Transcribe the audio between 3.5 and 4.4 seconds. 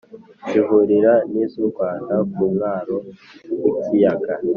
wikiyaga